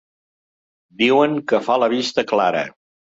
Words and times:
Diuen 1.01 1.35
que 1.51 1.59
fa 1.67 1.75
la 1.83 1.91
vista 1.93 2.25
clara. 2.33 2.65